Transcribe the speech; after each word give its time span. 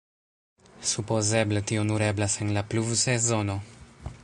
Supozeble 0.91 1.63
tio 1.71 1.83
nur 1.91 2.05
eblas 2.07 2.39
en 2.45 2.51
la 2.57 2.65
pluvsezono. 2.73 3.61